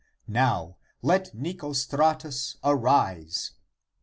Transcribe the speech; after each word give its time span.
Now 0.33 0.77
let 1.03 1.31
Nicostratus 1.35 2.55
arise." 2.63 3.51